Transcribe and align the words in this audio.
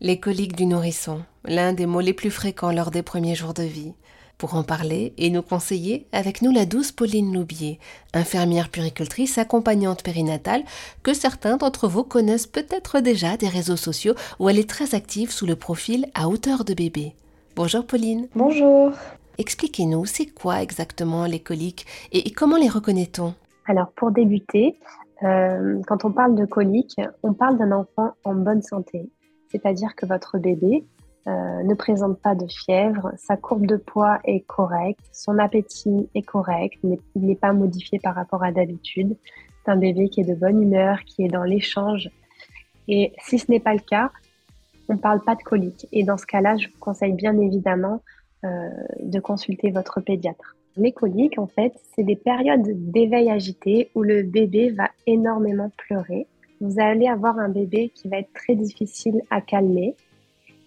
Les 0.00 0.20
coliques 0.20 0.54
du 0.54 0.64
nourrisson, 0.64 1.22
l'un 1.44 1.72
des 1.72 1.84
mots 1.84 1.98
les 1.98 2.12
plus 2.12 2.30
fréquents 2.30 2.70
lors 2.70 2.92
des 2.92 3.02
premiers 3.02 3.34
jours 3.34 3.52
de 3.52 3.64
vie. 3.64 3.94
Pour 4.38 4.54
en 4.54 4.62
parler 4.62 5.12
et 5.18 5.28
nous 5.28 5.42
conseiller, 5.42 6.06
avec 6.12 6.40
nous 6.40 6.52
la 6.52 6.66
douce 6.66 6.92
Pauline 6.92 7.34
Loubier, 7.34 7.80
infirmière 8.14 8.68
puricultrice 8.68 9.38
accompagnante 9.38 10.04
périnatale, 10.04 10.62
que 11.02 11.14
certains 11.14 11.56
d'entre 11.56 11.88
vous 11.88 12.04
connaissent 12.04 12.46
peut-être 12.46 13.00
déjà 13.00 13.36
des 13.36 13.48
réseaux 13.48 13.76
sociaux 13.76 14.14
où 14.38 14.48
elle 14.48 14.60
est 14.60 14.70
très 14.70 14.94
active 14.94 15.32
sous 15.32 15.46
le 15.46 15.56
profil 15.56 16.06
à 16.14 16.28
hauteur 16.28 16.64
de 16.64 16.74
bébé. 16.74 17.16
Bonjour 17.56 17.84
Pauline. 17.84 18.28
Bonjour. 18.36 18.92
Expliquez-nous, 19.36 20.04
c'est 20.06 20.26
quoi 20.26 20.62
exactement 20.62 21.24
les 21.24 21.40
coliques 21.40 21.86
et 22.12 22.30
comment 22.30 22.56
les 22.56 22.68
reconnaît-on? 22.68 23.34
Alors 23.66 23.90
pour 23.96 24.12
débuter, 24.12 24.78
euh, 25.24 25.80
quand 25.88 26.04
on 26.04 26.12
parle 26.12 26.36
de 26.36 26.44
coliques, 26.46 27.00
on 27.24 27.34
parle 27.34 27.58
d'un 27.58 27.72
enfant 27.72 28.12
en 28.22 28.34
bonne 28.36 28.62
santé, 28.62 29.10
c'est-à-dire 29.50 29.94
que 29.94 30.06
votre 30.06 30.38
bébé 30.38 30.84
euh, 31.26 31.62
ne 31.62 31.74
présente 31.74 32.18
pas 32.20 32.34
de 32.34 32.46
fièvre, 32.46 33.12
sa 33.16 33.36
courbe 33.36 33.66
de 33.66 33.76
poids 33.76 34.18
est 34.24 34.40
correcte, 34.40 35.00
son 35.12 35.38
appétit 35.38 36.08
est 36.14 36.22
correct, 36.22 36.78
il 36.82 36.98
n'est 37.16 37.36
pas 37.36 37.52
modifié 37.52 37.98
par 37.98 38.14
rapport 38.14 38.42
à 38.42 38.52
d'habitude. 38.52 39.16
C'est 39.64 39.70
un 39.70 39.76
bébé 39.76 40.08
qui 40.08 40.22
est 40.22 40.24
de 40.24 40.34
bonne 40.34 40.62
humeur, 40.62 41.00
qui 41.04 41.24
est 41.24 41.28
dans 41.28 41.44
l'échange. 41.44 42.08
Et 42.86 43.12
si 43.20 43.38
ce 43.38 43.50
n'est 43.50 43.60
pas 43.60 43.74
le 43.74 43.80
cas, 43.80 44.10
on 44.88 44.94
ne 44.94 44.98
parle 44.98 45.20
pas 45.20 45.34
de 45.34 45.42
coliques. 45.42 45.86
Et 45.92 46.02
dans 46.02 46.16
ce 46.16 46.24
cas-là, 46.24 46.56
je 46.56 46.68
vous 46.68 46.78
conseille 46.80 47.12
bien 47.12 47.38
évidemment 47.38 48.02
euh, 48.44 48.70
de 49.00 49.20
consulter 49.20 49.70
votre 49.70 50.00
pédiatre. 50.00 50.56
Les 50.76 50.92
coliques, 50.92 51.38
en 51.38 51.46
fait, 51.46 51.74
c'est 51.94 52.04
des 52.04 52.16
périodes 52.16 52.62
d'éveil 52.90 53.30
agité 53.30 53.90
où 53.94 54.02
le 54.02 54.22
bébé 54.22 54.70
va 54.70 54.88
énormément 55.06 55.70
pleurer. 55.76 56.26
Vous 56.60 56.80
allez 56.80 57.06
avoir 57.06 57.38
un 57.38 57.48
bébé 57.48 57.90
qui 57.94 58.08
va 58.08 58.18
être 58.18 58.32
très 58.32 58.54
difficile 58.54 59.22
à 59.30 59.40
calmer. 59.40 59.94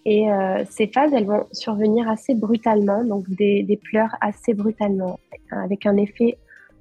Et 0.05 0.31
euh, 0.31 0.63
ces 0.69 0.87
phases, 0.87 1.13
elles 1.13 1.25
vont 1.25 1.45
survenir 1.51 2.09
assez 2.09 2.33
brutalement, 2.33 3.03
donc 3.03 3.29
des, 3.29 3.79
pleurs 3.83 4.15
assez 4.21 4.53
brutalement, 4.53 5.19
avec 5.51 5.85
un 5.85 5.97
effet 5.97 6.37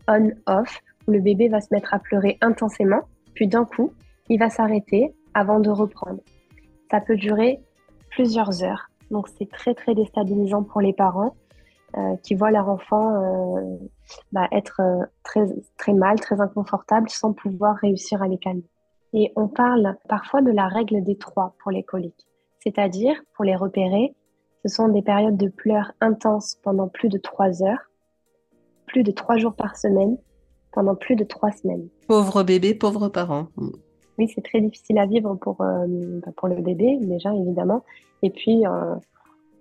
on-off, 0.08 0.80
où 1.06 1.12
le 1.12 1.20
bébé 1.20 1.48
va 1.48 1.60
se 1.60 1.68
mettre 1.70 1.92
à 1.92 1.98
pleurer 1.98 2.38
intensément, 2.40 3.02
puis 3.34 3.46
d'un 3.46 3.64
coup, 3.64 3.92
il 4.28 4.38
va 4.38 4.48
s'arrêter 4.48 5.12
avant 5.34 5.60
de 5.60 5.70
reprendre. 5.70 6.20
Ça 6.90 7.00
peut 7.00 7.16
durer 7.16 7.60
plusieurs 8.10 8.62
heures, 8.64 8.90
donc 9.10 9.28
c'est 9.38 9.50
très 9.50 9.74
très 9.74 9.94
déstabilisant 9.94 10.62
pour 10.62 10.80
les 10.80 10.92
parents. 10.92 11.34
Euh, 11.98 12.16
qui 12.22 12.36
voient 12.36 12.52
leur 12.52 12.68
enfant 12.68 13.16
euh, 13.20 13.76
bah, 14.30 14.46
être 14.52 14.80
très, 15.24 15.44
très 15.76 15.92
mal, 15.92 16.20
très 16.20 16.40
inconfortable, 16.40 17.10
sans 17.10 17.32
pouvoir 17.32 17.74
réussir 17.78 18.22
à 18.22 18.28
les 18.28 18.38
calmer. 18.38 18.62
Et 19.12 19.32
on 19.36 19.48
parle 19.48 19.96
parfois 20.08 20.42
de 20.42 20.50
la 20.50 20.68
règle 20.68 21.02
des 21.02 21.16
trois 21.16 21.54
pour 21.62 21.70
les 21.70 21.82
coliques. 21.82 22.26
C'est-à-dire, 22.62 23.14
pour 23.34 23.44
les 23.44 23.56
repérer, 23.56 24.14
ce 24.64 24.74
sont 24.74 24.88
des 24.88 25.02
périodes 25.02 25.36
de 25.36 25.48
pleurs 25.48 25.92
intenses 26.00 26.58
pendant 26.62 26.88
plus 26.88 27.08
de 27.08 27.18
trois 27.18 27.62
heures, 27.62 27.90
plus 28.86 29.02
de 29.02 29.10
trois 29.10 29.36
jours 29.36 29.54
par 29.54 29.76
semaine, 29.76 30.16
pendant 30.72 30.94
plus 30.94 31.16
de 31.16 31.24
trois 31.24 31.50
semaines. 31.50 31.88
Pauvre 32.06 32.42
bébé, 32.42 32.74
pauvre 32.74 33.08
parent. 33.08 33.48
Oui, 34.18 34.30
c'est 34.34 34.42
très 34.42 34.60
difficile 34.60 34.98
à 34.98 35.06
vivre 35.06 35.34
pour, 35.36 35.56
bah, 35.56 35.84
pour 36.36 36.48
le 36.48 36.56
bébé, 36.56 36.98
déjà, 37.00 37.34
évidemment. 37.34 37.82
Et 38.22 38.30
puis, 38.30 38.64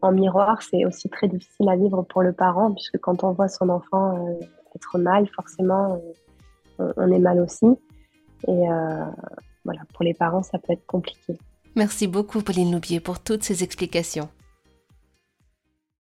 en 0.02 0.12
miroir, 0.12 0.62
c'est 0.62 0.86
aussi 0.86 1.10
très 1.10 1.28
difficile 1.28 1.70
à 1.70 1.76
vivre 1.76 2.04
pour 2.04 2.22
le 2.22 2.34
parent, 2.34 2.74
puisque 2.74 2.98
quand 3.00 3.24
on 3.24 3.32
voit 3.32 3.50
son 3.50 3.70
enfant 3.70 4.28
euh, 4.28 4.46
être 4.76 4.98
mal, 4.98 5.28
forcément, 5.36 6.02
euh, 6.80 6.94
on, 6.98 7.12
est 7.12 7.20
mal 7.20 7.40
aussi. 7.42 7.66
Et 8.48 8.70
euh, 8.70 9.06
voilà, 9.66 9.82
pour 9.94 10.04
les 10.04 10.14
parents, 10.14 10.44
ça 10.44 10.58
peut 10.58 10.74
être 10.74 10.86
compliqué. 10.86 11.38
Merci 11.76 12.08
beaucoup, 12.08 12.42
Pauline 12.42 12.72
Loubier, 12.72 13.00
pour 13.00 13.20
toutes 13.20 13.44
ces 13.44 13.64
explications. 13.64 14.30